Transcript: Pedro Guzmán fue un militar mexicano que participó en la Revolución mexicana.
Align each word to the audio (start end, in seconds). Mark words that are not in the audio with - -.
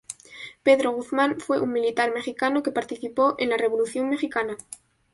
Pedro 0.63 0.93
Guzmán 0.93 1.39
fue 1.39 1.61
un 1.61 1.71
militar 1.73 2.11
mexicano 2.11 2.63
que 2.63 2.71
participó 2.71 3.35
en 3.37 3.49
la 3.51 3.57
Revolución 3.57 4.09
mexicana. 4.09 4.57